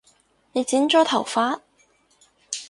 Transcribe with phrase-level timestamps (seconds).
[0.53, 1.61] 你剪咗頭髮？